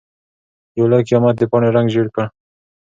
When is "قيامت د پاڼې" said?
1.07-1.69